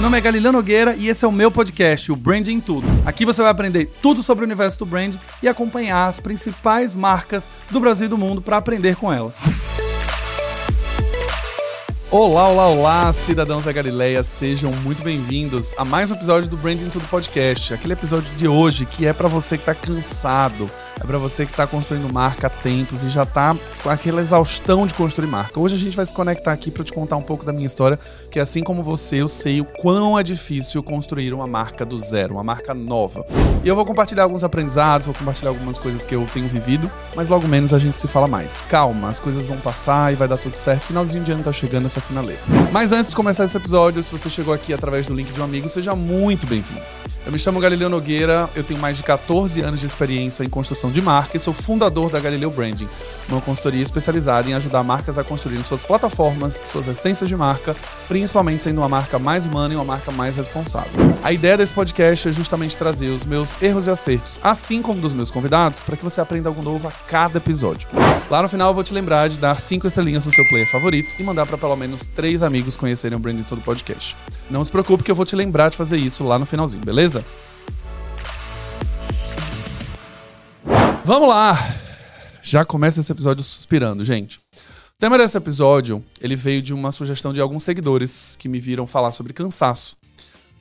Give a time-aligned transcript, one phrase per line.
[0.00, 2.86] Meu nome é Galileu Nogueira e esse é o meu podcast, o Branding Tudo.
[3.04, 7.50] Aqui você vai aprender tudo sobre o universo do brand e acompanhar as principais marcas
[7.70, 9.40] do Brasil e do mundo para aprender com elas.
[12.12, 16.88] Olá, olá, olá, cidadãos da Galileia, sejam muito bem-vindos a mais um episódio do Branding
[16.88, 17.72] Tudo Podcast.
[17.72, 20.68] Aquele episódio de hoje que é para você que tá cansado,
[21.00, 24.88] é para você que tá construindo marca há tempos e já tá com aquela exaustão
[24.88, 25.60] de construir marca.
[25.60, 27.96] Hoje a gente vai se conectar aqui para te contar um pouco da minha história,
[28.28, 32.34] que assim como você, eu sei o quão é difícil construir uma marca do zero,
[32.34, 33.24] uma marca nova.
[33.62, 37.28] E eu vou compartilhar alguns aprendizados, vou compartilhar algumas coisas que eu tenho vivido, mas
[37.28, 38.62] logo menos a gente se fala mais.
[38.62, 40.86] Calma, as coisas vão passar e vai dar tudo certo.
[40.86, 42.42] Finalzinho de ano tá chegando essa finaleira.
[42.72, 45.44] Mas antes de começar esse episódio, se você chegou aqui através do link de um
[45.44, 46.82] amigo, seja muito bem-vindo.
[47.24, 50.90] Eu me chamo Galileu Nogueira, eu tenho mais de 14 anos de experiência em construção
[50.90, 52.88] de marca e sou fundador da Galileu Branding,
[53.28, 57.76] uma consultoria especializada em ajudar marcas a construírem suas plataformas, suas essências de marca,
[58.08, 60.90] principalmente sendo uma marca mais humana e uma marca mais responsável.
[61.22, 65.12] A ideia desse podcast é justamente trazer os meus erros e acertos, assim como dos
[65.12, 67.86] meus convidados, para que você aprenda algo novo a cada episódio.
[68.30, 71.14] Lá no final eu vou te lembrar de dar 5 estrelinhas no seu player favorito
[71.18, 74.16] e mandar para pelo menos 3 amigos conhecerem o Branding Todo Podcast.
[74.50, 77.24] Não se preocupe que eu vou te lembrar de fazer isso lá no finalzinho, beleza?
[81.04, 81.58] Vamos lá!
[82.42, 84.38] Já começa esse episódio suspirando, gente.
[84.38, 88.86] O tema desse episódio, ele veio de uma sugestão de alguns seguidores que me viram
[88.86, 89.96] falar sobre cansaço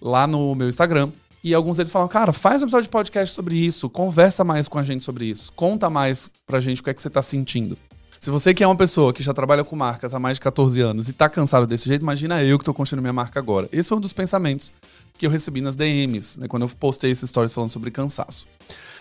[0.02, 1.09] lá no meu Instagram.
[1.43, 4.77] E alguns deles falam, cara, faz um episódio de podcast sobre isso, conversa mais com
[4.77, 7.77] a gente sobre isso, conta mais pra gente o que é que você tá sentindo.
[8.20, 10.81] Se você que é uma pessoa que já trabalha com marcas há mais de 14
[10.81, 13.70] anos e tá cansado desse jeito, imagina eu que tô construindo minha marca agora.
[13.72, 14.73] Esse foi um dos pensamentos
[15.17, 18.45] que eu recebi nas DMs, né, quando eu postei esses stories falando sobre cansaço.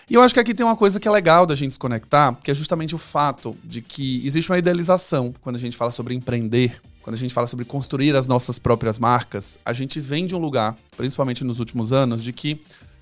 [0.09, 2.33] E eu acho que aqui tem uma coisa que é legal da gente se conectar,
[2.41, 6.15] que é justamente o fato de que existe uma idealização quando a gente fala sobre
[6.15, 9.59] empreender, quando a gente fala sobre construir as nossas próprias marcas.
[9.65, 12.61] A gente vem de um lugar, principalmente nos últimos anos, de que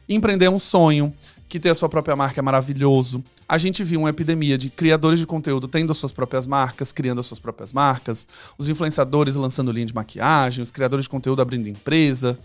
[0.09, 1.14] empreender é um sonho,
[1.47, 3.24] que ter a sua própria marca é maravilhoso.
[3.47, 7.19] A gente viu uma epidemia de criadores de conteúdo tendo as suas próprias marcas, criando
[7.19, 8.28] as suas próprias marcas,
[8.58, 12.38] os influenciadores lançando linha de maquiagem, os criadores de conteúdo abrindo empresa.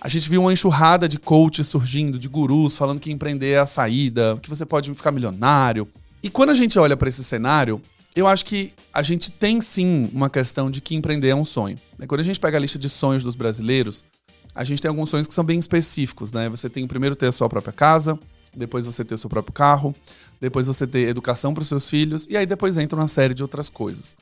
[0.00, 3.66] A gente viu uma enxurrada de coaches surgindo, de gurus falando que empreender é a
[3.66, 5.88] saída, que você pode ficar milionário.
[6.22, 7.80] E quando a gente olha para esse cenário,
[8.14, 11.78] eu acho que a gente tem sim uma questão de que empreender é um sonho.
[12.06, 14.04] Quando a gente pega a lista de sonhos dos brasileiros,
[14.54, 16.48] a gente tem alguns sonhos que são bem específicos, né?
[16.48, 18.18] Você tem primeiro ter a sua própria casa,
[18.56, 19.94] depois você ter o seu próprio carro,
[20.40, 23.42] depois você ter educação para os seus filhos, e aí depois entra uma série de
[23.42, 24.16] outras coisas.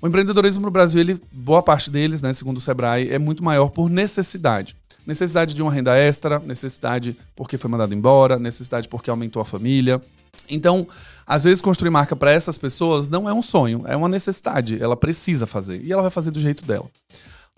[0.00, 3.68] O empreendedorismo no Brasil, ele, boa parte deles, né, segundo o Sebrae, é muito maior
[3.68, 4.76] por necessidade.
[5.04, 10.00] Necessidade de uma renda extra, necessidade porque foi mandado embora, necessidade porque aumentou a família.
[10.48, 10.86] Então,
[11.26, 14.80] às vezes construir marca para essas pessoas não é um sonho, é uma necessidade.
[14.80, 16.88] Ela precisa fazer e ela vai fazer do jeito dela.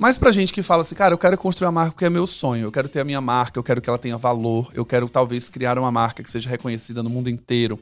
[0.01, 2.27] Mas pra gente que fala assim, cara, eu quero construir uma marca porque é meu
[2.27, 5.07] sonho, eu quero ter a minha marca, eu quero que ela tenha valor, eu quero
[5.11, 7.79] talvez criar uma marca que seja reconhecida no mundo inteiro.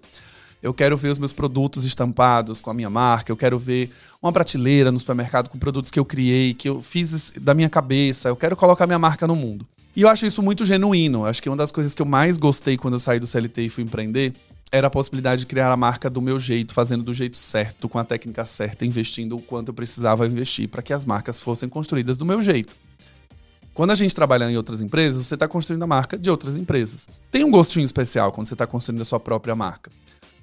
[0.61, 4.33] Eu quero ver os meus produtos estampados com a minha marca, eu quero ver uma
[4.33, 8.35] prateleira no supermercado com produtos que eu criei, que eu fiz da minha cabeça, eu
[8.35, 9.65] quero colocar minha marca no mundo.
[9.95, 11.25] E eu acho isso muito genuíno.
[11.25, 13.71] Acho que uma das coisas que eu mais gostei quando eu saí do CLT e
[13.71, 14.33] fui empreender
[14.71, 17.99] era a possibilidade de criar a marca do meu jeito, fazendo do jeito certo, com
[17.99, 22.17] a técnica certa, investindo o quanto eu precisava investir para que as marcas fossem construídas
[22.17, 22.77] do meu jeito.
[23.73, 27.09] Quando a gente trabalha em outras empresas, você está construindo a marca de outras empresas.
[27.31, 29.91] Tem um gostinho especial quando você está construindo a sua própria marca.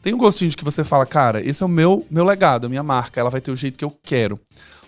[0.01, 2.69] Tem um gostinho de que você fala, cara, esse é o meu, meu legado, a
[2.69, 4.39] minha marca, ela vai ter o jeito que eu quero.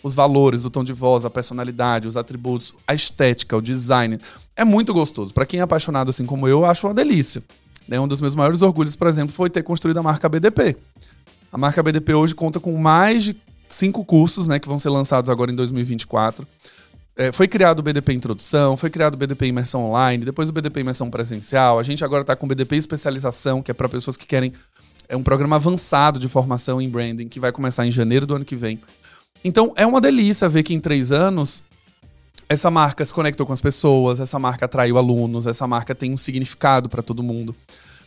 [0.01, 4.19] Os valores, o tom de voz, a personalidade, os atributos, a estética, o design.
[4.55, 5.33] É muito gostoso.
[5.33, 7.43] Para quem é apaixonado assim como eu, eu acho uma delícia.
[7.87, 7.99] Né?
[7.99, 10.75] Um dos meus maiores orgulhos, por exemplo, foi ter construído a marca BDP.
[11.51, 13.37] A marca BDP hoje conta com mais de
[13.69, 16.47] cinco cursos né, que vão ser lançados agora em 2024.
[17.15, 20.81] É, foi criado o BDP Introdução, foi criado o BDP Imersão Online, depois o BDP
[20.81, 21.79] Imersão Presencial.
[21.79, 24.53] A gente agora está com o BDP Especialização, que é para pessoas que querem.
[25.09, 28.45] É um programa avançado de formação em branding que vai começar em janeiro do ano
[28.45, 28.79] que vem.
[29.43, 31.63] Então é uma delícia ver que em três anos
[32.49, 36.17] essa marca se conectou com as pessoas, essa marca atraiu alunos, essa marca tem um
[36.17, 37.55] significado para todo mundo.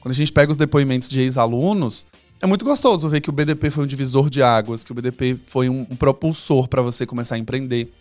[0.01, 2.07] Quando a gente pega os depoimentos de ex-alunos,
[2.41, 5.39] é muito gostoso ver que o BDP foi um divisor de águas, que o BDP
[5.47, 7.93] foi um, um propulsor para você começar a empreender.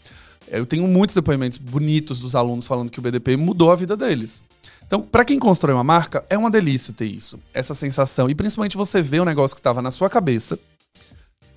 [0.47, 4.41] Eu tenho muitos depoimentos bonitos dos alunos falando que o BDP mudou a vida deles.
[4.87, 8.29] Então, para quem constrói uma marca, é uma delícia ter isso, essa sensação.
[8.29, 10.57] E principalmente você vê um negócio que estava na sua cabeça,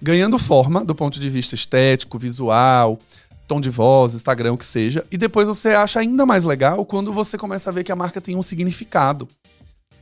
[0.02, 2.98] ganhando forma do ponto de vista estético, visual,
[3.52, 5.04] tom de voz, Instagram, o que seja.
[5.10, 8.18] E depois você acha ainda mais legal quando você começa a ver que a marca
[8.18, 9.28] tem um significado.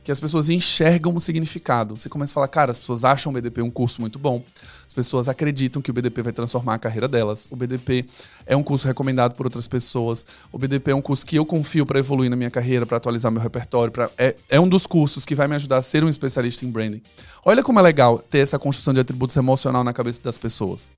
[0.03, 1.95] que as pessoas enxergam o significado.
[1.95, 4.41] Você começa a falar, cara, as pessoas acham o BDP um curso muito bom,
[4.87, 8.05] as pessoas acreditam que o BDP vai transformar a carreira delas, o BDP
[8.47, 11.85] é um curso recomendado por outras pessoas, o BDP é um curso que eu confio
[11.85, 14.09] para evoluir na minha carreira, para atualizar meu repertório, pra...
[14.17, 17.03] é, é um dos cursos que vai me ajudar a ser um especialista em branding.
[17.45, 20.89] Olha como é legal ter essa construção de atributos emocional na cabeça das pessoas.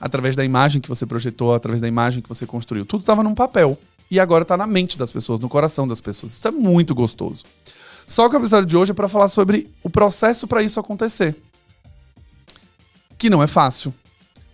[0.00, 2.86] Através da imagem que você projetou, através da imagem que você construiu.
[2.86, 3.78] Tudo estava num papel.
[4.10, 6.32] E agora está na mente das pessoas, no coração das pessoas.
[6.32, 7.44] Isso é muito gostoso.
[8.06, 11.36] Só que o episódio de hoje é para falar sobre o processo para isso acontecer.
[13.16, 13.94] Que não é fácil.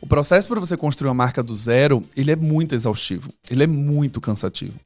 [0.00, 3.30] O processo para você construir uma marca do zero, ele é muito exaustivo.
[3.50, 4.78] Ele é muito cansativo.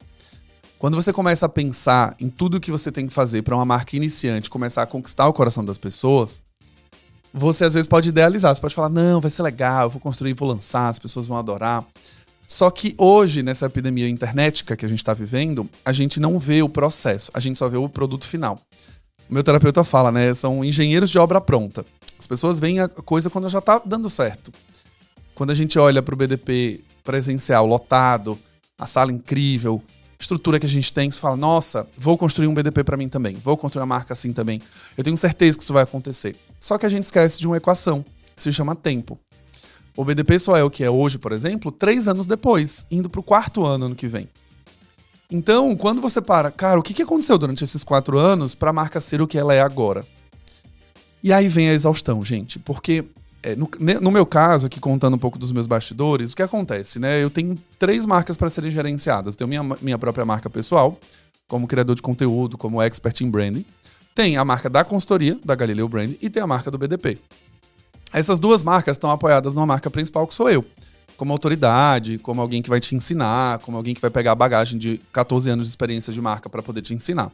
[0.79, 3.95] Quando você começa a pensar em tudo que você tem que fazer para uma marca
[3.95, 6.41] iniciante começar a conquistar o coração das pessoas,
[7.33, 10.33] você às vezes pode idealizar, você pode falar: "Não, vai ser legal, eu vou construir,
[10.33, 11.85] vou lançar, as pessoas vão adorar".
[12.47, 16.61] Só que hoje, nessa epidemia internetica que a gente está vivendo, a gente não vê
[16.61, 18.59] o processo, a gente só vê o produto final.
[19.29, 20.33] O meu terapeuta fala, né?
[20.33, 21.85] São engenheiros de obra pronta.
[22.19, 24.51] As pessoas veem a coisa quando já está dando certo.
[25.33, 28.37] Quando a gente olha para o BDP presencial, lotado,
[28.77, 29.81] a sala incrível,
[30.19, 33.35] estrutura que a gente tem, você fala, nossa, vou construir um BDP para mim também,
[33.35, 34.61] vou construir uma marca assim também.
[34.97, 36.35] Eu tenho certeza que isso vai acontecer.
[36.61, 38.05] Só que a gente esquece de uma equação,
[38.35, 39.19] que se chama tempo.
[39.97, 43.19] O BDP só é o que é hoje, por exemplo, três anos depois, indo para
[43.19, 44.29] o quarto ano ano que vem.
[45.29, 49.01] Então, quando você para, cara, o que aconteceu durante esses quatro anos para a marca
[49.01, 50.05] ser o que ela é agora?
[51.23, 53.05] E aí vem a exaustão, gente, porque
[53.43, 53.69] é, no,
[53.99, 57.23] no, meu caso, aqui contando um pouco dos meus bastidores, o que acontece, né?
[57.23, 59.35] Eu tenho três marcas para serem gerenciadas.
[59.35, 60.99] Tenho minha, minha própria marca pessoal,
[61.47, 63.65] como criador de conteúdo, como expert em branding.
[64.13, 67.17] Tem a marca da consultoria, da Galileu Brand, e tem a marca do BDP.
[68.13, 70.65] Essas duas marcas estão apoiadas numa marca principal que sou eu.
[71.15, 74.77] Como autoridade, como alguém que vai te ensinar, como alguém que vai pegar a bagagem
[74.77, 77.31] de 14 anos de experiência de marca para poder te ensinar.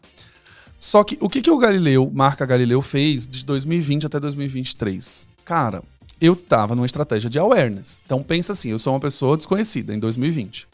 [0.77, 5.27] Só que o que, que o Galileu, marca Galileu, fez de 2020 até 2023?
[5.43, 5.81] Cara,
[6.21, 8.03] eu tava numa estratégia de awareness.
[8.05, 10.67] Então pensa assim, eu sou uma pessoa desconhecida em 2020.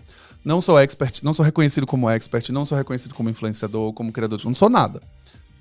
[0.44, 4.38] Não sou expert, não sou reconhecido como expert, não sou reconhecido como influenciador, como criador
[4.38, 5.02] de, não sou nada.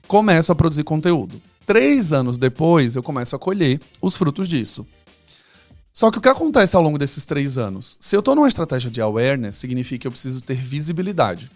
[0.07, 1.41] Começo a produzir conteúdo.
[1.67, 4.87] Três anos depois, eu começo a colher os frutos disso.
[5.93, 7.97] Só que o que acontece ao longo desses três anos?
[8.01, 11.51] Se eu estou numa estratégia de awareness, significa que eu preciso ter visibilidade.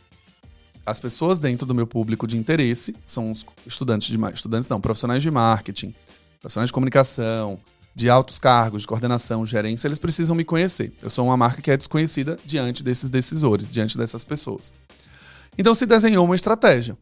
[0.85, 5.23] As pessoas dentro do meu público de interesse são os estudantes de estudantes não, profissionais
[5.23, 5.95] de marketing,
[6.41, 7.59] profissionais de comunicação,
[7.95, 10.93] de altos cargos, de coordenação, gerência, eles precisam me conhecer.
[11.03, 14.73] Eu sou uma marca que é desconhecida diante desses decisores, diante dessas pessoas.
[15.57, 16.97] Então se desenhou uma estratégia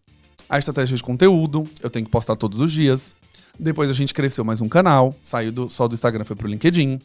[0.48, 3.14] a estratégia de conteúdo, eu tenho que postar todos os dias.
[3.58, 6.98] Depois a gente cresceu mais um canal, saiu do, só do Instagram, foi pro LinkedIn.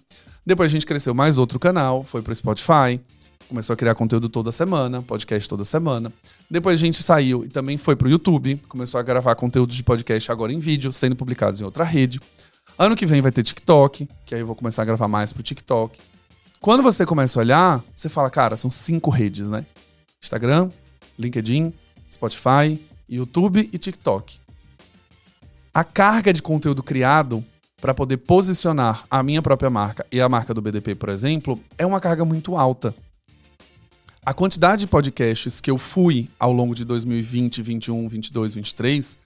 [0.46, 3.00] Depois a gente cresceu mais outro canal, foi pro Spotify.
[3.48, 6.14] Começou a criar conteúdo toda semana, podcast toda semana.
[6.50, 10.32] Depois a gente saiu e também foi pro YouTube, começou a gravar conteúdo de podcast
[10.32, 12.20] agora em vídeo, sendo publicados em outra rede.
[12.78, 15.42] Ano que vem vai ter TikTok, que aí eu vou começar a gravar mais pro
[15.42, 16.00] TikTok.
[16.62, 19.66] Quando você começa a olhar, você fala, cara, são cinco redes, né?
[20.22, 20.70] Instagram,
[21.18, 21.74] LinkedIn,
[22.12, 24.38] Spotify, YouTube e TikTok.
[25.74, 27.44] A carga de conteúdo criado
[27.82, 31.86] para poder posicionar a minha própria marca e a marca do BDP, por exemplo, é
[31.86, 32.94] uma carga muito alta.
[34.26, 39.20] A quantidade de podcasts que eu fui ao longo de 2020, 21, 22, 23,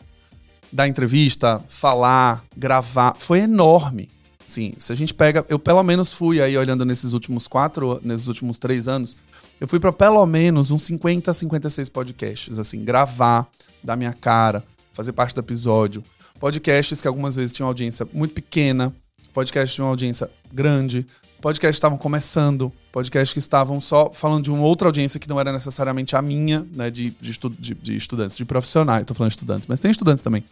[0.71, 4.09] da entrevista, falar, gravar, foi enorme.
[4.47, 8.27] Sim, se a gente pega, eu pelo menos fui aí olhando nesses últimos quatro, nesses
[8.27, 9.15] últimos três anos,
[9.63, 13.48] eu fui para pelo menos uns 50, 56 podcasts, assim, gravar,
[13.82, 16.03] da minha cara, fazer parte do episódio.
[16.38, 18.93] Podcasts que algumas vezes tinham audiência muito pequena,
[19.34, 21.05] podcasts tinham audiência grande,
[21.41, 25.53] podcasts estavam começando, podcasts que estavam só falando de uma outra audiência que não era
[25.53, 29.05] necessariamente a minha, né, de, de, estu de, de estudantes, de profissionais.
[29.05, 30.43] Tô falando de estudantes, mas tem estudantes também.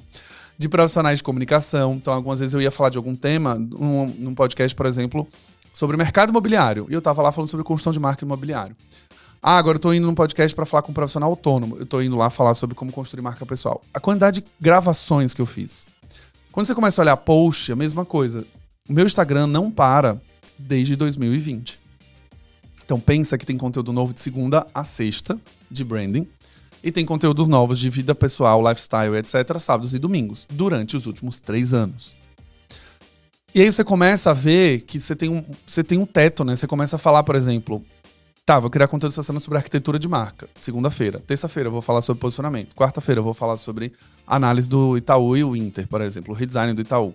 [0.58, 1.96] De profissionais de comunicação.
[1.96, 5.28] Então, algumas vezes eu ia falar de algum tema, num, num podcast, por exemplo,
[5.74, 6.88] sobre mercado imobiliário.
[6.90, 8.76] E eu tava lá falando sobre construção de marca imobiliário.
[9.42, 11.78] Ah, agora eu tô indo num podcast para falar com um profissional autônomo.
[11.78, 13.82] Eu tô indo lá falar sobre como construir marca pessoal.
[13.94, 15.88] A quantidade de gravações que eu fiz.
[16.52, 18.46] Quando você começa a olhar post, a mesma coisa.
[18.88, 20.22] O meu Instagram não para
[20.60, 21.80] desde 2020.
[22.86, 25.40] Então pensa que tem conteúdo novo de segunda a sexta
[25.72, 26.28] de branding
[26.84, 31.40] e tem conteúdos novos de vida pessoal, lifestyle, etc, sábados e domingos, durante os últimos
[31.40, 32.16] três anos.
[33.54, 36.56] E aí você começa a ver que você tem um, você tem um teto, né?
[36.56, 37.84] Você começa a falar, por exemplo,
[38.44, 40.50] Tá, vou criar conteúdo essa sobre arquitetura de marca.
[40.56, 41.20] Segunda-feira.
[41.20, 42.76] Terça-feira eu vou falar sobre posicionamento.
[42.76, 43.94] Quarta-feira eu vou falar sobre
[44.28, 47.14] análise do Itaú e o Inter, por exemplo, o redesign do Itaú.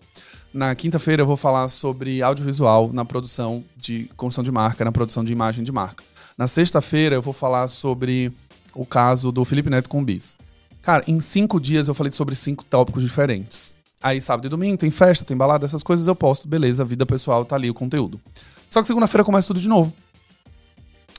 [0.55, 5.23] Na quinta-feira eu vou falar sobre audiovisual na produção de construção de marca, na produção
[5.23, 6.03] de imagem de marca.
[6.39, 8.33] Na sexta-feira eu vou falar sobre
[8.75, 10.37] o caso do Felipe Neto com o Bis.
[10.81, 13.75] Cara, em cinco dias eu falei sobre cinco tópicos diferentes.
[14.03, 17.45] Aí sábado e domingo tem festa, tem balada, essas coisas eu posto, beleza, vida pessoal
[17.45, 18.21] tá ali o conteúdo.
[18.69, 19.93] Só que segunda-feira começa tudo de novo.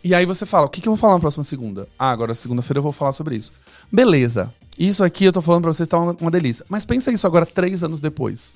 [0.04, 1.88] E aí você fala, o que, que eu vou falar na próxima segunda?
[1.98, 3.52] Ah, agora segunda-feira eu vou falar sobre isso.
[3.92, 4.54] Beleza.
[4.78, 6.66] Isso aqui eu tô falando pra vocês tá uma, uma delícia.
[6.70, 8.56] Mas pensa isso agora três anos depois.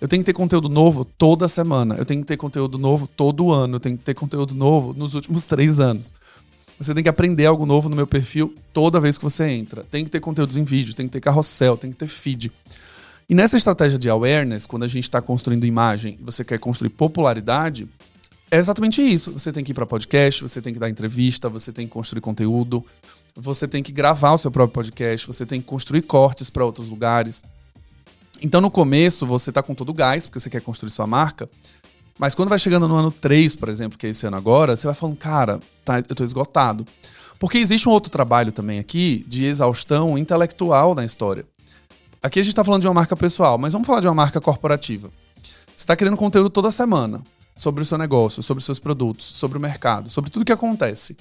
[0.00, 1.94] Eu tenho que ter conteúdo novo toda semana.
[1.96, 3.76] Eu tenho que ter conteúdo novo todo ano.
[3.76, 6.14] Eu tenho que ter conteúdo novo nos últimos três anos.
[6.78, 9.84] Você tem que aprender algo novo no meu perfil toda vez que você entra.
[9.84, 12.50] Tem que ter conteúdos em vídeo, tem que ter carrossel, tem que ter feed.
[13.30, 16.90] E nessa estratégia de awareness, quando a gente está construindo imagem e você quer construir
[16.90, 17.88] popularidade,
[18.50, 19.30] é exatamente isso.
[19.30, 22.20] Você tem que ir para podcast, você tem que dar entrevista, você tem que construir
[22.20, 22.84] conteúdo,
[23.36, 26.88] você tem que gravar o seu próprio podcast, você tem que construir cortes para outros
[26.88, 27.44] lugares.
[28.42, 31.48] Então, no começo, você tá com todo o gás, porque você quer construir sua marca.
[32.18, 34.88] Mas quando vai chegando no ano 3, por exemplo, que é esse ano agora, você
[34.88, 36.84] vai falando, cara, tá, eu tô esgotado.
[37.38, 41.46] Porque existe um outro trabalho também aqui de exaustão intelectual na história.
[42.22, 44.42] Aqui a gente tá falando de uma marca pessoal, mas vamos falar de uma marca
[44.42, 45.10] corporativa.
[45.42, 47.22] Você está criando conteúdo toda semana
[47.56, 51.16] sobre o seu negócio, sobre os seus produtos, sobre o mercado, sobre tudo que acontece.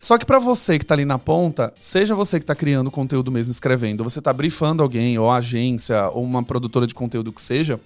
[0.00, 3.30] Só que para você que está ali na ponta, seja você que está criando conteúdo
[3.30, 7.78] mesmo, escrevendo, você está brifando alguém, ou agência, ou uma produtora de conteúdo que seja,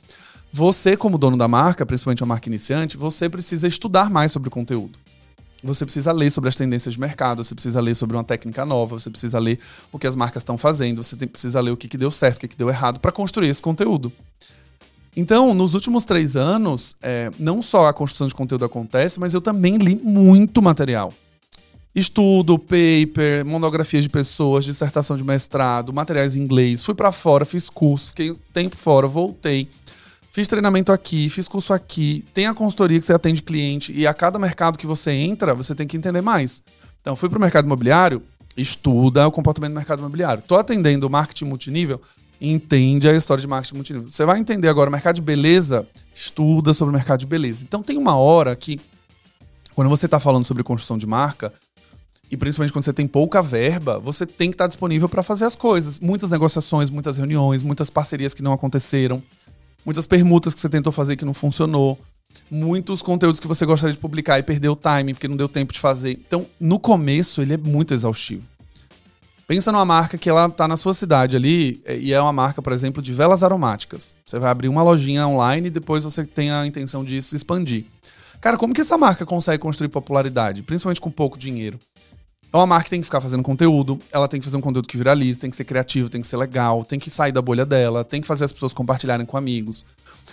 [0.50, 4.50] você como dono da marca, principalmente uma marca iniciante, você precisa estudar mais sobre o
[4.50, 4.98] conteúdo.
[5.62, 8.98] Você precisa ler sobre as tendências de mercado, você precisa ler sobre uma técnica nova,
[8.98, 9.58] você precisa ler
[9.92, 12.40] o que as marcas estão fazendo, você precisa ler o que, que deu certo, o
[12.40, 14.10] que, que deu errado para construir esse conteúdo.
[15.16, 19.40] Então, nos últimos três anos, é, não só a construção de conteúdo acontece, mas eu
[19.40, 21.12] também li muito material.
[21.92, 26.84] Estudo, paper, monografias de pessoas, dissertação de mestrado, materiais em inglês.
[26.84, 29.68] Fui para fora, fiz curso, fiquei um tempo fora, voltei.
[30.32, 32.24] Fiz treinamento aqui, fiz curso aqui.
[32.32, 35.74] Tem a consultoria que você atende cliente e a cada mercado que você entra, você
[35.74, 36.62] tem que entender mais.
[37.00, 38.22] Então, fui para o mercado imobiliário,
[38.56, 40.40] estuda o comportamento do mercado imobiliário.
[40.40, 42.00] Estou atendendo marketing multinível,
[42.40, 44.08] entende a história de marketing multinível.
[44.08, 45.84] Você vai entender agora o mercado de beleza,
[46.14, 47.64] estuda sobre o mercado de beleza.
[47.64, 48.78] Então, tem uma hora que,
[49.74, 51.52] quando você está falando sobre construção de marca,
[52.30, 55.56] e principalmente quando você tem pouca verba, você tem que estar disponível para fazer as
[55.56, 55.98] coisas.
[55.98, 59.20] Muitas negociações, muitas reuniões, muitas parcerias que não aconteceram,
[59.84, 61.98] muitas permutas que você tentou fazer que não funcionou,
[62.50, 65.72] muitos conteúdos que você gostaria de publicar e perdeu o time porque não deu tempo
[65.72, 66.12] de fazer.
[66.26, 68.44] Então, no começo, ele é muito exaustivo.
[69.46, 72.72] Pensa numa marca que ela tá na sua cidade ali e é uma marca, por
[72.72, 74.14] exemplo, de velas aromáticas.
[74.24, 77.84] Você vai abrir uma lojinha online e depois você tem a intenção de se expandir.
[78.40, 81.80] Cara, como que essa marca consegue construir popularidade, principalmente com pouco dinheiro?
[82.52, 84.88] É uma marca que tem que ficar fazendo conteúdo, ela tem que fazer um conteúdo
[84.88, 87.64] que viralize, tem que ser criativo, tem que ser legal, tem que sair da bolha
[87.64, 89.86] dela, tem que fazer as pessoas compartilharem com amigos.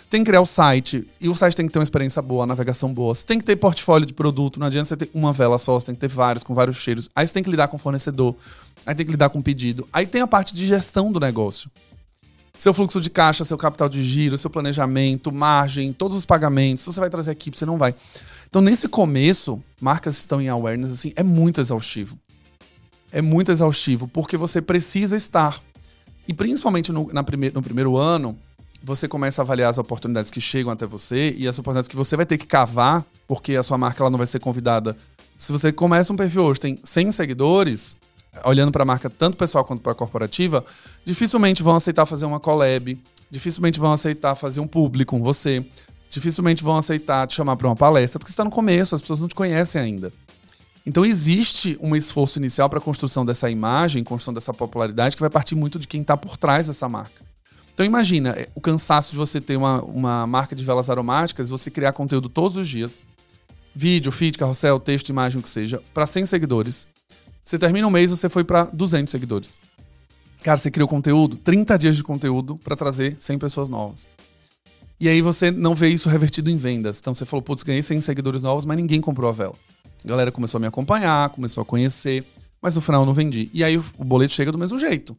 [0.10, 2.92] Tem que criar o site, e o site tem que ter uma experiência boa, navegação
[2.92, 3.14] boa.
[3.14, 5.88] Você tem que ter portfólio de produto, não adianta você ter uma vela só, você
[5.88, 7.08] tem que ter vários, com vários cheiros.
[7.16, 8.36] Aí você tem que lidar com o fornecedor,
[8.86, 9.88] aí tem que lidar com o pedido.
[9.94, 11.70] Aí tem a parte de gestão do negócio.
[12.58, 16.84] Seu fluxo de caixa, seu capital de giro, seu planejamento, margem, todos os pagamentos.
[16.84, 17.94] Você vai trazer equipe, você não vai.
[18.50, 22.18] Então, nesse começo, marcas estão em awareness, assim, é muito exaustivo.
[23.12, 25.62] É muito exaustivo, porque você precisa estar.
[26.28, 28.38] E principalmente no, na prime no primeiro ano,
[28.84, 32.16] você começa a avaliar as oportunidades que chegam até você e as oportunidades que você
[32.16, 34.96] vai ter que cavar, porque a sua marca ela não vai ser convidada.
[35.38, 37.96] Se você começa um perfil hoje, tem 100 seguidores,
[38.44, 40.66] olhando para a marca, tanto pessoal quanto para a corporativa,
[41.06, 42.98] dificilmente vão aceitar fazer uma collab,
[43.30, 45.66] dificilmente vão aceitar fazer um público com você
[46.10, 49.28] dificilmente vão aceitar te chamar para uma palestra, porque está no começo, as pessoas não
[49.28, 50.12] te conhecem ainda.
[50.86, 55.30] Então existe um esforço inicial para a construção dessa imagem, construção dessa popularidade, que vai
[55.30, 57.26] partir muito de quem está por trás dessa marca.
[57.74, 61.70] Então imagina é, o cansaço de você ter uma, uma marca de velas aromáticas, você
[61.70, 63.04] criar conteúdo todos os dias,
[63.76, 66.88] vídeo, feed, carrossel, texto, imagem, o que seja, para 100 seguidores.
[67.44, 69.60] Você termina um mês, você foi para 200 seguidores.
[70.42, 74.08] Cara, você criou conteúdo, 30 dias de conteúdo para trazer 100 pessoas novas.
[75.00, 77.00] E aí você não vê isso revertido em vendas.
[77.00, 79.54] Então você falou, putz, ganhei 100 seguidores novos, mas ninguém comprou a vela.
[80.04, 82.24] A galera começou a me acompanhar, começou a conhecer,
[82.62, 83.50] mas no final eu não vendi.
[83.54, 85.16] E aí o boleto chega do mesmo jeito.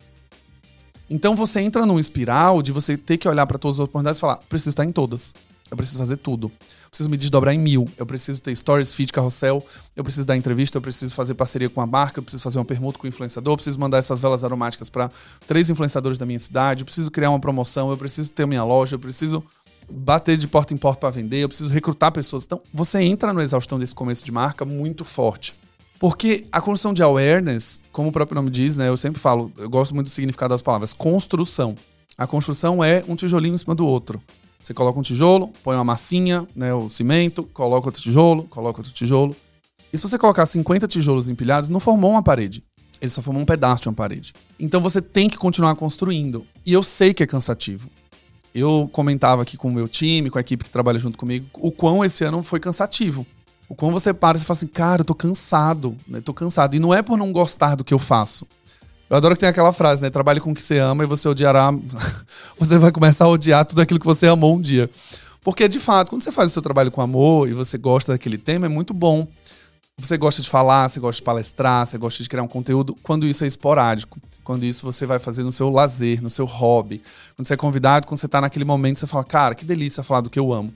[1.08, 4.20] Então você entra num espiral de você ter que olhar para todas as oportunidades e
[4.20, 5.32] falar, preciso estar em todas.
[5.70, 6.46] Eu preciso fazer tudo.
[6.46, 7.86] Eu preciso me desdobrar em mil.
[7.98, 9.64] Eu preciso ter stories, feed, carrossel.
[9.94, 10.78] Eu preciso dar entrevista.
[10.78, 12.20] Eu preciso fazer parceria com a marca.
[12.20, 13.52] Eu preciso fazer uma permuta com o influenciador.
[13.52, 15.10] Eu preciso mandar essas velas aromáticas para
[15.46, 16.82] três influenciadores da minha cidade.
[16.82, 17.90] Eu preciso criar uma promoção.
[17.90, 18.94] Eu preciso ter minha loja.
[18.94, 19.44] Eu preciso
[19.90, 22.44] bater de porta em porta para vender, eu preciso recrutar pessoas.
[22.44, 25.54] Então, você entra no exaustão desse começo de marca muito forte.
[25.98, 28.88] Porque a construção de awareness, como o próprio nome diz, né?
[28.88, 31.74] Eu sempre falo, eu gosto muito do significado das palavras, construção.
[32.16, 34.20] A construção é um tijolinho em cima do outro.
[34.60, 38.92] Você coloca um tijolo, põe uma massinha, né, o cimento, coloca outro tijolo, coloca outro
[38.92, 39.34] tijolo.
[39.92, 42.62] E se você colocar 50 tijolos empilhados, não formou uma parede.
[43.00, 44.34] Ele só forma um pedaço de uma parede.
[44.58, 46.44] Então você tem que continuar construindo.
[46.66, 47.88] E eu sei que é cansativo.
[48.54, 51.70] Eu comentava aqui com o meu time, com a equipe que trabalha junto comigo, o
[51.70, 53.26] quão esse ano foi cansativo.
[53.68, 56.20] O quão você para e fala assim, cara, eu tô cansado, né?
[56.22, 56.74] Tô cansado.
[56.74, 58.46] E não é por não gostar do que eu faço.
[59.10, 60.10] Eu adoro que tem aquela frase, né?
[60.10, 61.70] Trabalhe com o que você ama e você odiará.
[62.58, 64.88] você vai começar a odiar tudo aquilo que você amou um dia.
[65.42, 68.36] Porque, de fato, quando você faz o seu trabalho com amor e você gosta daquele
[68.36, 69.26] tema, é muito bom.
[69.98, 73.26] Você gosta de falar, você gosta de palestrar, você gosta de criar um conteúdo, quando
[73.26, 74.18] isso é esporádico.
[74.48, 77.02] Quando isso você vai fazer no seu lazer, no seu hobby.
[77.36, 80.22] Quando você é convidado, quando você está naquele momento, você fala, cara, que delícia falar
[80.22, 80.72] do que eu amo.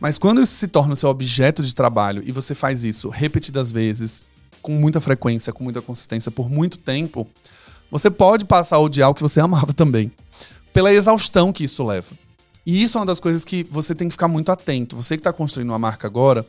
[0.00, 3.70] Mas quando isso se torna o seu objeto de trabalho e você faz isso repetidas
[3.70, 4.24] vezes,
[4.60, 7.24] com muita frequência, com muita consistência, por muito tempo,
[7.88, 10.10] você pode passar a odiar o que você amava também.
[10.72, 12.10] Pela exaustão que isso leva.
[12.66, 14.96] E isso é uma das coisas que você tem que ficar muito atento.
[14.96, 16.44] Você que está construindo uma marca agora,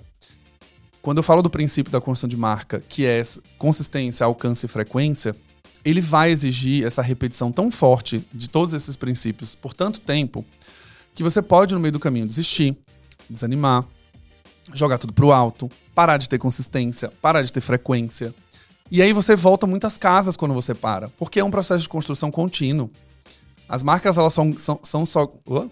[1.06, 3.22] quando eu falo do princípio da construção de marca, que é
[3.60, 5.36] consistência, alcance e frequência,
[5.86, 10.44] ele vai exigir essa repetição tão forte de todos esses princípios por tanto tempo
[11.14, 12.76] que você pode, no meio do caminho, desistir,
[13.30, 13.86] desanimar,
[14.74, 18.34] jogar tudo pro alto, parar de ter consistência, parar de ter frequência.
[18.90, 22.32] E aí você volta muitas casas quando você para, porque é um processo de construção
[22.32, 22.90] contínuo.
[23.70, 25.32] As marcas elas são, são, são só.
[25.48, 25.70] Uh?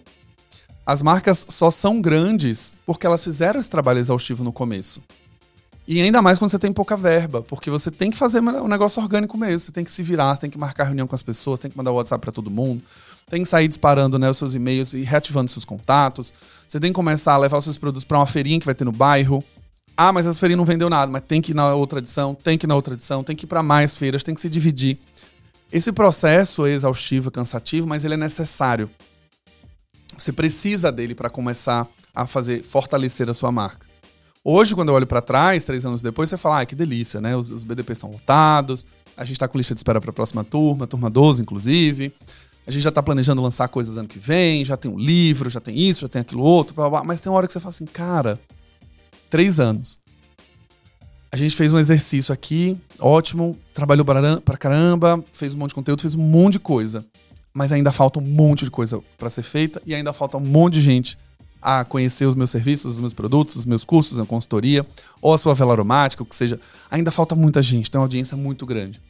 [0.86, 5.02] As marcas só são grandes porque elas fizeram esse trabalho exaustivo no começo.
[5.86, 9.02] E ainda mais quando você tem pouca verba, porque você tem que fazer um negócio
[9.02, 9.58] orgânico mesmo.
[9.58, 11.76] Você tem que se virar, você tem que marcar reunião com as pessoas, tem que
[11.76, 12.82] mandar WhatsApp para todo mundo,
[13.28, 16.32] tem que sair disparando né, os seus e-mails e reativando seus contatos.
[16.66, 18.84] Você tem que começar a levar os seus produtos para uma feirinha que vai ter
[18.84, 19.44] no bairro.
[19.94, 22.56] Ah, mas essa feirinha não vendeu nada, mas tem que ir na outra edição, tem
[22.56, 24.98] que ir na outra edição, tem que ir para mais feiras, tem que se dividir.
[25.70, 28.90] Esse processo é exaustivo, cansativo, mas ele é necessário.
[30.16, 33.84] Você precisa dele para começar a fazer fortalecer a sua marca.
[34.46, 37.34] Hoje, quando eu olho para trás, três anos depois, você fala, ah, que delícia, né?
[37.34, 38.84] Os, os BDPs são lotados,
[39.16, 42.12] a gente está com lista de espera para a próxima turma, turma 12, inclusive.
[42.66, 45.60] A gente já está planejando lançar coisas ano que vem, já tem um livro, já
[45.60, 47.70] tem isso, já tem aquilo outro, blá, blá, mas tem uma hora que você fala
[47.70, 48.38] assim, cara,
[49.30, 49.98] três anos.
[51.32, 56.02] A gente fez um exercício aqui, ótimo, trabalhou pra caramba, fez um monte de conteúdo,
[56.02, 57.02] fez um monte de coisa
[57.56, 60.74] mas ainda falta um monte de coisa para ser feita e ainda falta um monte
[60.74, 61.16] de gente
[61.64, 64.86] a conhecer os meus serviços, os meus produtos, os meus cursos, a consultoria,
[65.22, 66.60] ou a sua vela aromática, o que seja.
[66.90, 69.00] Ainda falta muita gente, tem uma audiência muito grande.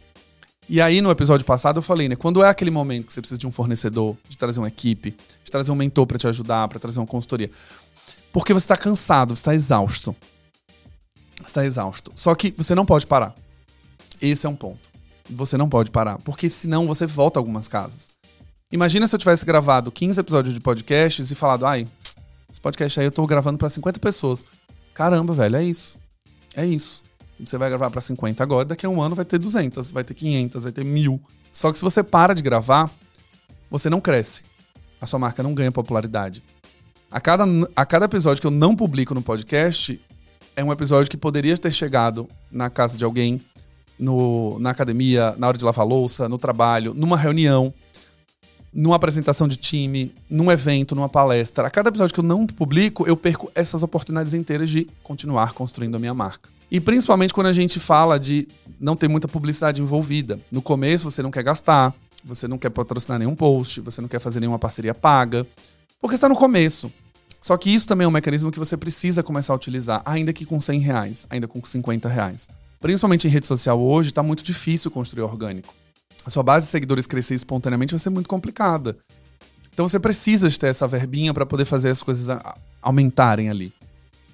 [0.69, 2.15] E aí, no episódio passado, eu falei, né?
[2.15, 5.11] Quando é aquele momento que você precisa de um fornecedor, de trazer uma equipe,
[5.45, 7.51] de trazer um mentor para te ajudar, para trazer uma consultoria.
[8.33, 10.15] Porque você está cansado, você está exausto.
[11.39, 12.13] Você está exausto.
[12.15, 13.35] Só que você não pode parar.
[14.23, 14.89] Esse é um ponto.
[15.29, 16.19] Você não pode parar.
[16.19, 18.13] Porque senão você volta algumas casas.
[18.73, 21.87] Imagina se eu tivesse gravado 15 episódios de podcasts e falado, ai,
[22.55, 24.47] esse podcast aí eu tô gravando para 50 pessoas.
[24.95, 25.97] Caramba, velho, é isso.
[26.55, 27.03] É isso.
[27.41, 30.15] Você vai gravar para 50 agora, daqui a um ano vai ter 200, vai ter
[30.15, 31.21] 500, vai ter mil.
[31.53, 32.89] Só que se você para de gravar,
[33.69, 34.45] você não cresce.
[35.01, 36.45] A sua marca não ganha popularidade.
[37.11, 40.01] A cada, a cada episódio que eu não publico no podcast,
[40.55, 43.41] é um episódio que poderia ter chegado na casa de alguém,
[43.99, 47.75] no, na academia, na hora de lavar louça, no trabalho, numa reunião
[48.75, 51.69] numa apresentação de time, num evento, numa palestra.
[51.69, 55.95] A cada episódio que eu não publico, eu perco essas oportunidades inteiras de continuar construindo
[55.95, 56.49] a minha marca.
[56.71, 58.49] E principalmente quando a gente fala de
[58.81, 60.41] não ter muita publicidade envolvida.
[60.51, 64.19] No começo você não quer gastar, você não quer patrocinar nenhum post, você não quer
[64.19, 65.47] fazer nenhuma parceria paga,
[66.01, 66.93] porque está no começo.
[67.41, 70.45] Só que isso também é um mecanismo que você precisa começar a utilizar, ainda que
[70.45, 72.49] com 100 reais, ainda com 50 reais.
[72.81, 75.73] Principalmente em rede social hoje, está muito difícil construir orgânico
[76.25, 78.97] a sua base de seguidores crescer espontaneamente vai ser muito complicada.
[79.73, 82.37] Então você precisa ter essa verbinha para poder fazer as coisas
[82.81, 83.73] aumentarem ali.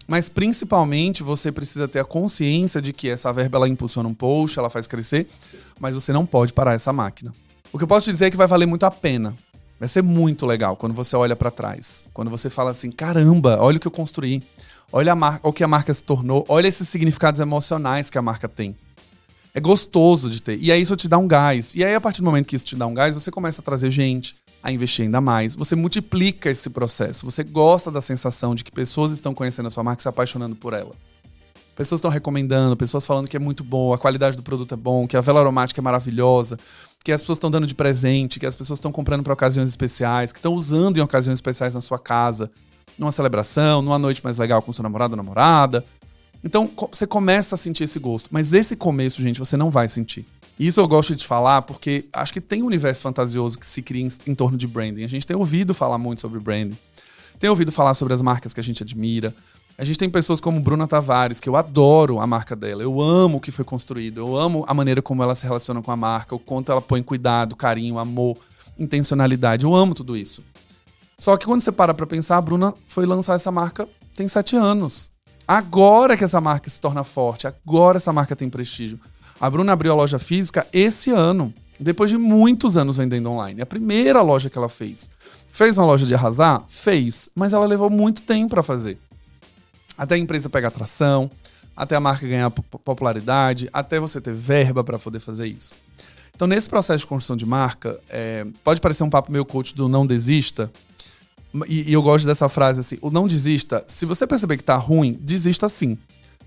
[0.06, 4.58] Mas principalmente você precisa ter a consciência de que essa verba ela impulsiona um post,
[4.58, 5.28] ela faz crescer,
[5.78, 7.32] mas você não pode parar essa máquina.
[7.72, 9.34] O que eu posso te dizer é que vai valer muito a pena.
[9.78, 12.04] Vai ser muito legal quando você olha para trás.
[12.12, 14.42] Quando você fala assim: caramba, olha o que eu construí.
[14.92, 16.44] Olha a marca, o que a marca se tornou.
[16.48, 18.76] Olha esses significados emocionais que a marca tem
[19.54, 20.58] é gostoso de ter.
[20.60, 21.74] E aí isso te dá um gás.
[21.74, 23.64] E aí, a partir do momento que isso te dá um gás, você começa a
[23.64, 25.54] trazer gente, a investir ainda mais.
[25.54, 27.24] Você multiplica esse processo.
[27.24, 30.54] Você gosta da sensação de que pessoas estão conhecendo a sua marca e se apaixonando
[30.54, 30.92] por ela.
[31.74, 35.06] Pessoas estão recomendando, pessoas falando que é muito bom, a qualidade do produto é bom,
[35.06, 36.58] que a vela aromática é maravilhosa,
[37.02, 40.30] que as pessoas estão dando de presente, que as pessoas estão comprando para ocasiões especiais,
[40.30, 42.50] que estão usando em ocasiões especiais na sua casa,
[42.98, 45.82] numa celebração, numa noite mais legal com seu namorado ou namorada.
[46.42, 48.28] Então você começa a sentir esse gosto.
[48.30, 50.24] Mas esse começo, gente, você não vai sentir.
[50.58, 54.02] Isso eu gosto de falar porque acho que tem um universo fantasioso que se cria
[54.02, 55.04] em, em torno de branding.
[55.04, 56.76] A gente tem ouvido falar muito sobre branding.
[57.38, 59.34] Tem ouvido falar sobre as marcas que a gente admira.
[59.78, 63.38] A gente tem pessoas como Bruna Tavares, que eu adoro a marca dela, eu amo
[63.38, 66.34] o que foi construído, eu amo a maneira como ela se relaciona com a marca,
[66.34, 68.36] o quanto ela põe cuidado, carinho, amor,
[68.78, 69.64] intencionalidade.
[69.64, 70.44] Eu amo tudo isso.
[71.16, 74.54] Só que quando você para pra pensar, a Bruna foi lançar essa marca tem sete
[74.54, 75.10] anos.
[75.52, 79.00] Agora que essa marca se torna forte, agora essa marca tem prestígio.
[79.40, 83.60] A Bruna abriu a loja física esse ano, depois de muitos anos vendendo online.
[83.60, 85.10] A primeira loja que ela fez.
[85.50, 86.62] Fez uma loja de arrasar?
[86.68, 88.96] Fez, mas ela levou muito tempo para fazer
[89.98, 91.28] até a empresa pegar atração,
[91.76, 95.74] até a marca ganhar popularidade, até você ter verba para poder fazer isso.
[96.32, 99.88] Então, nesse processo de construção de marca, é, pode parecer um papo meio coach do
[99.88, 100.70] não desista,
[101.68, 104.76] e, e, eu gosto dessa frase assim: o não desista, se você perceber que tá
[104.76, 105.98] ruim, desista sim.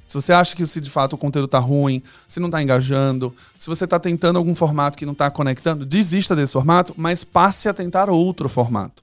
[0.06, 3.34] Se você acha que se de fato o conteúdo tá ruim, se não tá engajando,
[3.58, 7.70] se você tá tentando algum formato que não tá conectando, desista desse formato, mas passe
[7.70, 9.02] a tentar outro formato.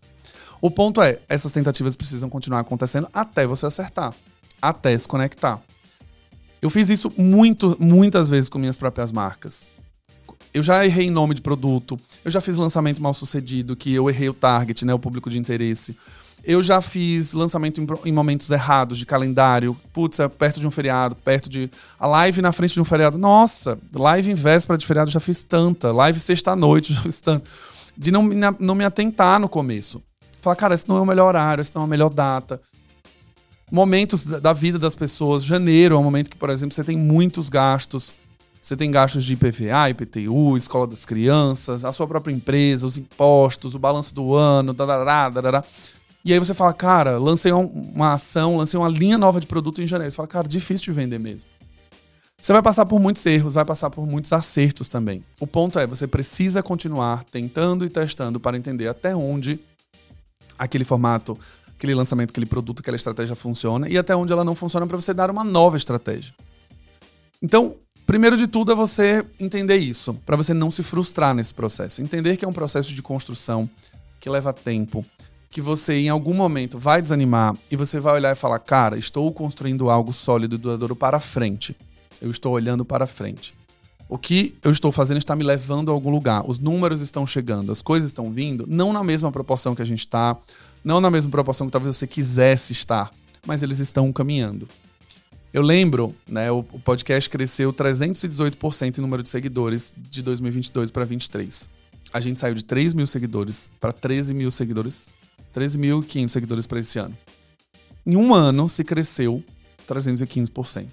[0.61, 4.15] O ponto é, essas tentativas precisam continuar acontecendo até você acertar
[4.61, 5.61] até se conectar.
[6.61, 9.67] Eu fiz isso muito, muitas vezes com minhas próprias marcas.
[10.53, 14.09] Eu já errei em nome de produto, eu já fiz lançamento mal sucedido, que eu
[14.09, 15.97] errei o target, né, o público de interesse.
[16.43, 19.77] Eu já fiz lançamento em, momentos errados de calendário.
[19.93, 21.71] Putz, é perto de um feriado, perto de.
[21.99, 23.19] A live na frente de um feriado.
[23.19, 25.93] Nossa, live em véspera de feriado já fiz tanta.
[25.93, 27.49] Live sexta-noite já fiz tanta.
[27.95, 28.23] De não,
[28.59, 30.03] não me atentar no começo.
[30.41, 32.59] Falar, cara, esse não é o melhor horário, esse não é a melhor data
[33.71, 35.45] momentos da vida das pessoas.
[35.45, 38.13] Janeiro é um momento que, por exemplo, você tem muitos gastos.
[38.61, 43.75] Você tem gastos de IPVA, IPTU, escola das crianças, a sua própria empresa, os impostos,
[43.75, 45.64] o balanço do ano, darará, darará.
[46.23, 49.87] E aí você fala, cara, lancei uma ação, lancei uma linha nova de produto em
[49.87, 50.11] janeiro.
[50.11, 51.49] Você fala, cara, difícil de vender mesmo.
[52.40, 55.25] Você vai passar por muitos erros, vai passar por muitos acertos também.
[55.38, 59.59] O ponto é, você precisa continuar tentando e testando para entender até onde
[60.59, 61.38] aquele formato
[61.81, 65.14] aquele lançamento, aquele produto, aquela estratégia funciona e até onde ela não funciona para você
[65.14, 66.35] dar uma nova estratégia.
[67.42, 67.77] Então,
[68.11, 72.03] primeiro de tudo é você entender isso, para você não se frustrar nesse processo.
[72.03, 73.70] Entender que é um processo de construção
[74.18, 75.07] que leva tempo,
[75.49, 79.33] que você em algum momento vai desanimar e você vai olhar e falar: "Cara, estou
[79.33, 81.77] construindo algo sólido e duradouro para frente.
[82.20, 83.55] Eu estou olhando para frente.
[84.09, 86.42] O que eu estou fazendo está me levando a algum lugar.
[86.44, 90.01] Os números estão chegando, as coisas estão vindo, não na mesma proporção que a gente
[90.01, 90.37] está,
[90.83, 93.09] não na mesma proporção que talvez você quisesse estar,
[93.46, 94.66] mas eles estão caminhando.
[95.53, 101.69] Eu lembro, né, o, podcast cresceu 318% em número de seguidores de 2022 para 2023.
[102.13, 105.09] A gente saiu de 3 mil seguidores para 13 mil seguidores,
[105.55, 107.17] 13.500 seguidores para esse ano.
[108.07, 109.43] Em um ano se cresceu
[109.89, 110.87] 315%.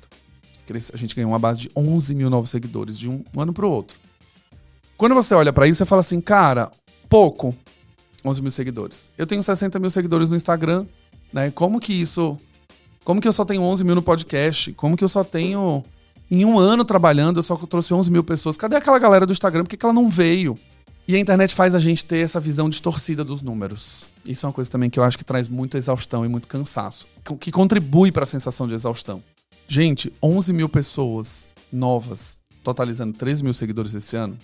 [0.91, 3.69] A gente ganhou uma base de 11 mil novos seguidores de um ano para o
[3.69, 3.97] outro.
[4.97, 6.71] Quando você olha para isso, você fala assim, cara,
[7.07, 7.55] pouco,
[8.25, 9.09] 11 mil seguidores.
[9.17, 10.85] Eu tenho 60 mil seguidores no Instagram,
[11.31, 11.51] né?
[11.51, 12.37] Como que isso.
[13.07, 14.73] Como que eu só tenho 11 mil no podcast?
[14.73, 15.81] Como que eu só tenho.
[16.29, 18.57] Em um ano trabalhando, eu só trouxe 11 mil pessoas.
[18.57, 19.63] Cadê aquela galera do Instagram?
[19.63, 20.55] Por que, que ela não veio?
[21.07, 24.07] E a internet faz a gente ter essa visão distorcida dos números.
[24.25, 27.07] Isso é uma coisa também que eu acho que traz muita exaustão e muito cansaço.
[27.39, 29.23] Que contribui para a sensação de exaustão.
[29.69, 34.37] Gente, 11 mil pessoas novas, totalizando 13 mil seguidores esse ano.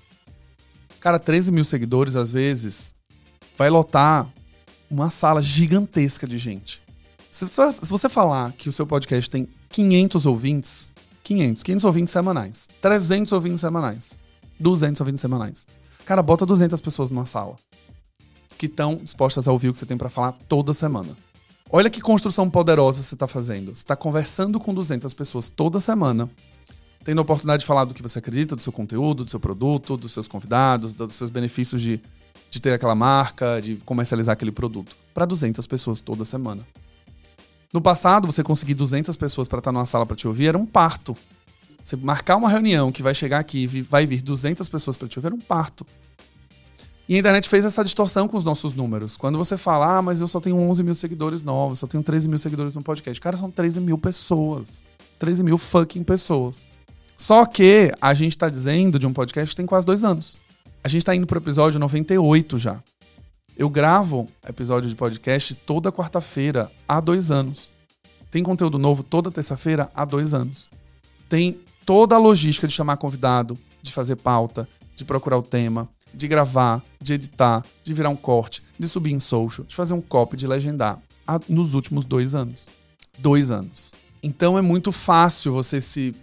[1.02, 2.96] Cara, 13 mil seguidores, às vezes,
[3.58, 4.26] vai lotar
[4.90, 6.83] uma sala gigantesca de gente.
[7.34, 10.92] Se você, se você falar que o seu podcast tem 500 ouvintes,
[11.24, 14.22] 500, 500 ouvintes semanais, 300 ouvintes semanais,
[14.60, 15.66] 200 ouvintes semanais.
[16.06, 17.56] Cara, bota 200 pessoas numa sala
[18.56, 21.18] que estão dispostas a ouvir o que você tem para falar toda semana.
[21.72, 23.74] Olha que construção poderosa você está fazendo.
[23.74, 26.30] Você está conversando com 200 pessoas toda semana,
[27.04, 29.98] tendo a oportunidade de falar do que você acredita, do seu conteúdo, do seu produto,
[29.98, 32.00] dos seus convidados, dos seus benefícios de
[32.54, 36.62] de ter aquela marca, de comercializar aquele produto, para 200 pessoas toda semana.
[37.74, 40.66] No passado, você conseguir 200 pessoas para estar numa sala para te ouvir era um
[40.66, 41.18] parto.
[41.84, 45.18] Você marcar uma reunião que vai chegar aqui e vai vir 200 pessoas para te
[45.18, 45.84] ouvir era um parto.
[47.10, 49.18] E a internet fez essa distorção com os nossos números.
[49.18, 52.30] Quando você fala, ah, mas eu só tenho 11 mil seguidores novos, só tenho 13
[52.30, 53.20] mil seguidores no podcast.
[53.20, 54.86] Cara, são 13 mil pessoas.
[55.20, 56.64] 13 mil fucking pessoas.
[57.18, 60.38] Só que a gente está dizendo de um podcast que tem quase dois anos.
[60.84, 62.80] A gente tá indo pro episódio 98 já.
[63.56, 67.72] Eu gravo episódio de podcast toda quarta-feira há dois anos.
[68.32, 70.72] Tem conteúdo novo toda terça-feira há dois anos.
[71.30, 76.28] Tem toda a logística de chamar convidado, de fazer pauta, de procurar o tema, de
[76.28, 80.36] gravar, de editar, de virar um corte, de subir em social, de fazer um copy,
[80.36, 82.68] de legendar há, nos últimos dois anos.
[83.20, 83.92] Dois anos.
[84.24, 86.16] Então é muito fácil você se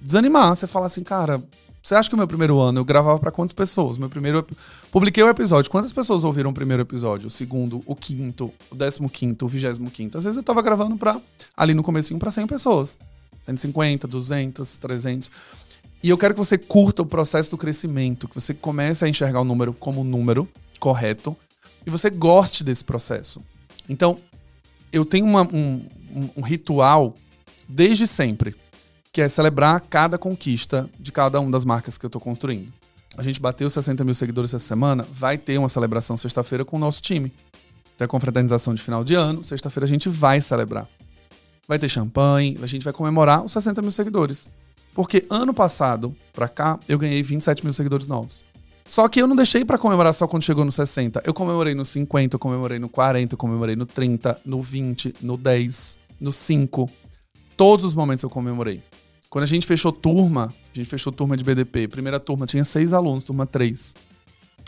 [0.00, 0.56] desanimar.
[0.56, 1.42] Você falar assim, cara,
[1.88, 3.96] Você acha que o meu primeiro ano eu gravava para quantas pessoas?
[3.96, 4.46] Meu primeiro.
[4.92, 5.70] Publiquei o episódio.
[5.70, 7.28] Quantas pessoas ouviram o primeiro episódio?
[7.28, 10.18] O segundo, o quinto, o décimo quinto, o vigésimo quinto?
[10.18, 11.18] Às vezes eu tava gravando pra,
[11.56, 12.98] ali no comecinho para 100 pessoas.
[13.46, 15.30] 150, 200, 300.
[16.02, 19.40] E eu quero que você curta o processo do crescimento, que você comece a enxergar
[19.40, 20.46] o número como um número
[20.78, 21.34] correto
[21.86, 23.40] e você goste desse processo.
[23.88, 24.18] Então,
[24.92, 27.14] eu tenho uma, um, um, um ritual
[27.66, 28.54] desde sempre
[29.18, 32.72] que é celebrar cada conquista de cada uma das marcas que eu estou construindo.
[33.16, 36.78] A gente bateu 60 mil seguidores essa semana, vai ter uma celebração sexta-feira com o
[36.78, 37.32] nosso time.
[37.96, 40.86] Tem a confraternização de final de ano, sexta-feira a gente vai celebrar.
[41.66, 44.48] Vai ter champanhe, a gente vai comemorar os 60 mil seguidores.
[44.94, 48.44] Porque ano passado, pra cá, eu ganhei 27 mil seguidores novos.
[48.86, 51.22] Só que eu não deixei para comemorar só quando chegou no 60.
[51.24, 55.36] Eu comemorei no 50, eu comemorei no 40, eu comemorei no 30, no 20, no
[55.36, 56.88] 10, no 5.
[57.56, 58.80] Todos os momentos eu comemorei.
[59.30, 61.86] Quando a gente fechou turma, a gente fechou turma de BDP.
[61.86, 63.94] Primeira turma tinha seis alunos, turma 3.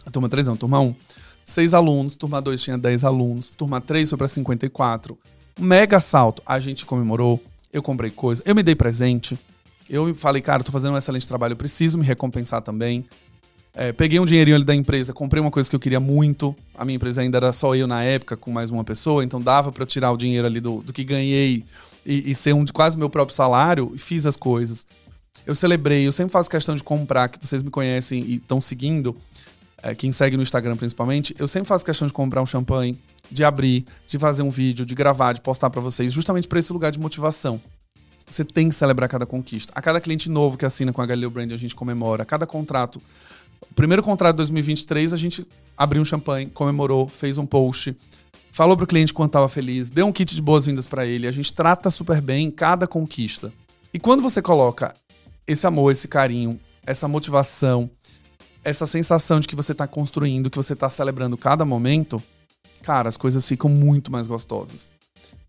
[0.05, 0.95] A turma 3 não, turma 1.
[1.45, 5.19] Seis alunos, turma 2 tinha 10 alunos, turma 3 foi para 54.
[5.59, 6.43] Mega salto.
[6.45, 7.43] A gente comemorou,
[7.73, 9.39] eu comprei coisa, eu me dei presente.
[9.89, 13.05] Eu falei, cara, tô fazendo um excelente trabalho, eu preciso me recompensar também.
[13.73, 16.55] É, peguei um dinheirinho ali da empresa, comprei uma coisa que eu queria muito.
[16.77, 19.73] A minha empresa ainda era só eu na época, com mais uma pessoa, então dava
[19.73, 21.65] para tirar o dinheiro ali do, do que ganhei
[22.05, 24.87] e, e ser um de quase meu próprio salário, fiz as coisas.
[25.47, 29.17] Eu celebrei, eu sempre faço questão de comprar, que vocês me conhecem e estão seguindo,
[29.83, 32.99] é, quem segue no Instagram principalmente, eu sempre faço questão de comprar um champanhe,
[33.31, 36.73] de abrir, de fazer um vídeo, de gravar, de postar para vocês, justamente para esse
[36.73, 37.61] lugar de motivação.
[38.29, 39.73] Você tem que celebrar cada conquista.
[39.75, 42.23] A cada cliente novo que assina com a Galileu Brand, a gente comemora.
[42.23, 43.03] A cada contrato.
[43.69, 45.45] O primeiro contrato de 2023, a gente
[45.77, 47.97] abriu um champanhe, comemorou, fez um post
[48.61, 51.51] falou pro cliente quanto estava feliz, deu um kit de boas-vindas para ele, a gente
[51.51, 53.51] trata super bem cada conquista.
[53.91, 54.93] E quando você coloca
[55.47, 57.91] esse amor, esse carinho, essa motivação,
[58.63, 62.23] essa sensação de que você está construindo, que você está celebrando cada momento,
[62.83, 64.91] cara, as coisas ficam muito mais gostosas.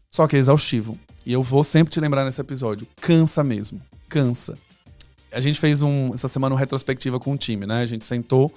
[0.09, 0.97] Só que é exaustivo.
[1.25, 4.57] E eu vou sempre te lembrar nesse episódio, cansa mesmo, cansa.
[5.33, 7.81] A gente fez um, essa semana uma retrospectiva com o time, né?
[7.81, 8.49] A gente sentou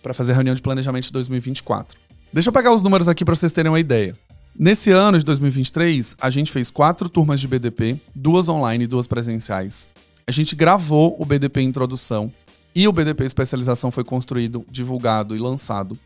[0.00, 2.03] para fazer a reunião de planejamento de 2024.
[2.34, 4.12] Deixa eu pegar os números aqui para vocês terem uma ideia.
[4.58, 9.06] Nesse ano de 2023, a gente fez quatro turmas de BDP, duas online e duas
[9.06, 9.88] presenciais.
[10.26, 12.32] A gente gravou o BDP Introdução
[12.74, 15.96] e o BDP Especialização foi construído, divulgado e lançado.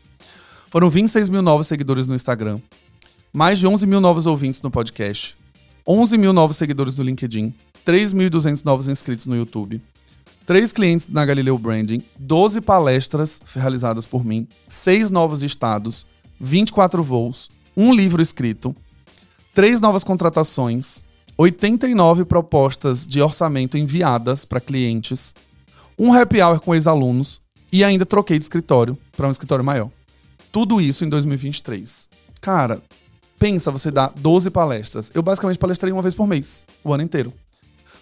[0.69, 2.59] Foram 26 mil novos seguidores no Instagram,
[3.33, 5.35] mais de 11 mil novos ouvintes no podcast,
[5.87, 7.51] 11 mil novos seguidores no LinkedIn,
[7.83, 9.81] 3.200 novos inscritos no YouTube,
[10.45, 16.05] três clientes na Galileu Branding, 12 palestras realizadas por mim, seis novos estados,
[16.39, 18.75] 24 voos, um livro escrito,
[19.53, 21.03] três novas contratações,
[21.37, 25.33] 89 propostas de orçamento enviadas para clientes,
[25.97, 29.89] um happy hour com ex-alunos e ainda troquei de escritório para um escritório maior.
[30.51, 32.09] Tudo isso em 2023.
[32.41, 32.81] Cara,
[33.37, 35.11] pensa você dar 12 palestras.
[35.13, 37.33] Eu basicamente palestrei uma vez por mês, o ano inteiro.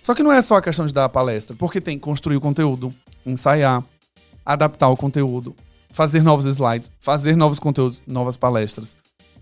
[0.01, 2.41] Só que não é só a questão de dar a palestra, porque tem construir o
[2.41, 2.93] conteúdo,
[3.25, 3.83] ensaiar,
[4.45, 5.55] adaptar o conteúdo,
[5.97, 8.95] fazer novos slides, fazer novos conteúdos, novas palestras.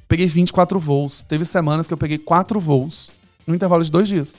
[0.08, 1.22] Peguei 24 voos.
[1.26, 3.12] Teve semanas que eu peguei quatro voos
[3.46, 4.38] no intervalo de dois dias.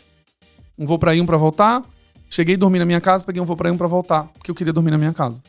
[0.78, 1.84] Um voo para ir, um para voltar.
[2.30, 4.54] Cheguei, dormi na minha casa, peguei um voo para ir, um para voltar, porque eu
[4.54, 5.42] queria dormir na minha casa.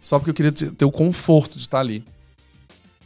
[0.00, 2.04] Só porque eu queria ter o conforto de estar ali.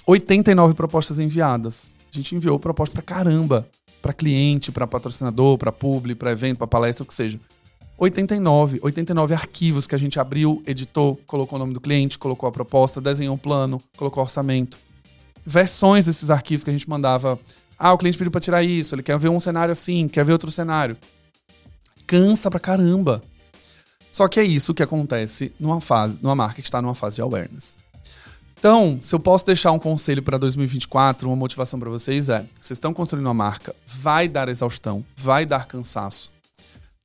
[0.07, 1.95] 89 propostas enviadas.
[2.11, 3.69] A gente enviou proposta pra caramba.
[4.01, 7.39] Pra cliente, pra patrocinador, pra publi, pra evento, pra palestra, o que seja.
[7.97, 12.53] 89, 89 arquivos que a gente abriu, editou, colocou o nome do cliente, colocou a
[12.53, 14.77] proposta, desenhou um plano, colocou orçamento.
[15.47, 17.39] Versões desses arquivos que a gente mandava.
[17.79, 20.33] Ah, o cliente pediu para tirar isso, ele quer ver um cenário assim, quer ver
[20.33, 20.97] outro cenário.
[22.07, 23.23] Cansa pra caramba.
[24.11, 27.23] Só que é isso que acontece numa fase, numa marca que está numa fase de
[27.23, 27.77] awareness.
[28.59, 32.77] Então, se eu posso deixar um conselho para 2024, uma motivação para vocês é: vocês
[32.77, 36.31] estão construindo uma marca, vai dar exaustão, vai dar cansaço,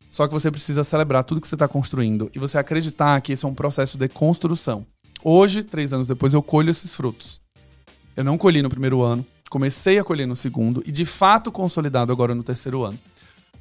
[0.10, 3.46] só que você precisa celebrar tudo que você está construindo e você acreditar que esse
[3.46, 4.86] é um processo de construção.
[5.24, 7.40] Hoje, três anos depois, eu colho esses frutos.
[8.18, 12.12] Eu não colhi no primeiro ano, comecei a colher no segundo e de fato consolidado
[12.12, 13.00] agora no terceiro ano.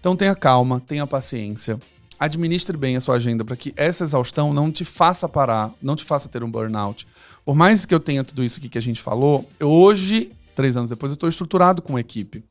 [0.01, 1.79] Então tenha calma, tenha paciência,
[2.19, 6.05] administre bem a sua agenda para que essa exaustão não te faça parar, não te
[6.05, 7.07] faça ter um burnout.
[7.45, 10.91] Por mais que eu tenha tudo isso aqui que a gente falou, hoje, três anos
[10.91, 12.45] depois, eu estou estruturado com uma equipe.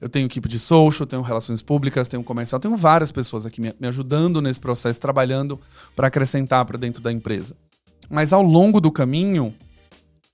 [0.00, 3.74] Eu tenho equipe de social, tenho relações públicas, tenho comercial, tenho várias pessoas aqui me,
[3.78, 5.60] me ajudando nesse processo, trabalhando
[5.94, 7.54] para acrescentar para dentro da empresa.
[8.08, 9.54] Mas ao longo do caminho,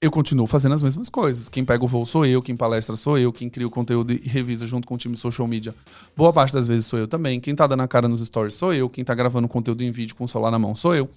[0.00, 1.48] eu continuo fazendo as mesmas coisas.
[1.48, 4.28] Quem pega o voo sou eu, quem palestra sou eu, quem cria o conteúdo e
[4.28, 5.74] revisa junto com o time de social media,
[6.16, 7.40] boa parte das vezes sou eu também.
[7.40, 10.14] Quem tá dando a cara nos stories sou eu, quem tá gravando conteúdo em vídeo
[10.14, 11.10] com o celular na mão sou eu.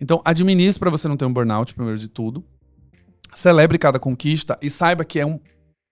[0.00, 2.42] Então, administre para você não ter um burnout, primeiro de tudo.
[3.34, 5.38] Celebre cada conquista e saiba que é um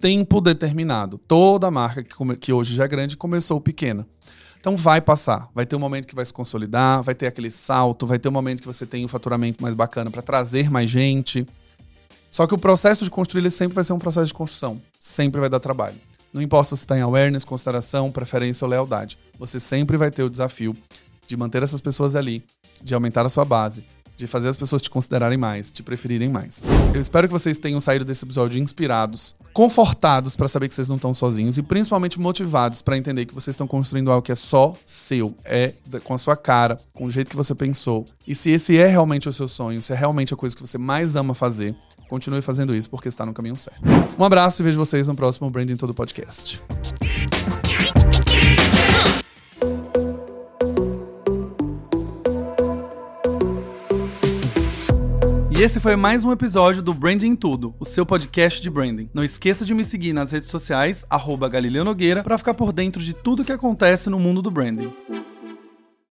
[0.00, 1.18] tempo determinado.
[1.18, 4.06] Toda marca que, que hoje já é grande começou pequena.
[4.58, 8.06] Então vai passar, vai ter um momento que vai se consolidar, vai ter aquele salto,
[8.06, 11.46] vai ter um momento que você tem um faturamento mais bacana para trazer mais gente.
[12.30, 15.40] Só que o processo de construir ele sempre vai ser um processo de construção, sempre
[15.40, 15.96] vai dar trabalho.
[16.32, 20.22] Não importa se você está em awareness, consideração, preferência ou lealdade, você sempre vai ter
[20.22, 20.76] o desafio
[21.26, 22.44] de manter essas pessoas ali,
[22.82, 23.84] de aumentar a sua base,
[24.20, 26.62] de fazer as pessoas te considerarem mais, te preferirem mais.
[26.94, 30.96] Eu espero que vocês tenham saído desse episódio inspirados, confortados para saber que vocês não
[30.96, 34.74] estão sozinhos e principalmente motivados para entender que vocês estão construindo algo que é só
[34.84, 35.72] seu, é
[36.04, 38.06] com a sua cara, com o jeito que você pensou.
[38.26, 40.76] E se esse é realmente o seu sonho, se é realmente a coisa que você
[40.76, 41.74] mais ama fazer,
[42.08, 43.80] continue fazendo isso porque está no caminho certo.
[44.18, 46.62] Um abraço e vejo vocês no próximo Branding Todo Podcast.
[55.60, 59.10] Esse foi mais um episódio do Branding Tudo, o seu podcast de branding.
[59.12, 63.02] Não esqueça de me seguir nas redes sociais, arroba Galileu Nogueira, para ficar por dentro
[63.02, 64.90] de tudo que acontece no mundo do branding.